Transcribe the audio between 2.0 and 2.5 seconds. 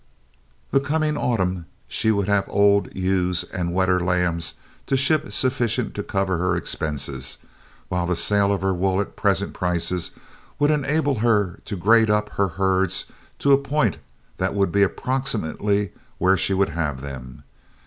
would have